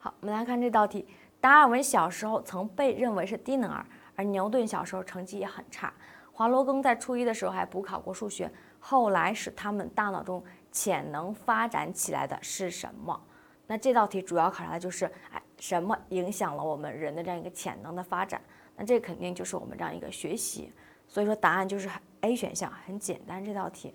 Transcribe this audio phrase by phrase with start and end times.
[0.00, 1.06] 好，我们来看这道题。
[1.40, 5.92] 达尔文小时候曾被认为是低能儿，而牛顿小时候成绩也很差。
[6.32, 8.48] 华罗庚在初一的时候还补考过数学，
[8.78, 13.20] 后来使他们大脑中潜能发展起来的是什么？
[13.66, 18.40] 那这道题主要考察的就是，哎，什么影响了我们人的这样一个潜能的发展？
[18.76, 20.72] 那这肯定就是我们这样一个学习。
[21.08, 21.88] 所以说答案就是
[22.20, 23.92] a 选项，很简单，这道题。